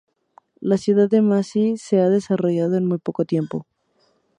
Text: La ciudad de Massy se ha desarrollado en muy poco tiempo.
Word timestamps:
La 0.61 0.79
ciudad 0.79 1.07
de 1.11 1.21
Massy 1.21 1.77
se 1.77 2.01
ha 2.01 2.09
desarrollado 2.09 2.75
en 2.75 2.85
muy 2.87 2.97
poco 2.97 3.23
tiempo. 3.23 3.67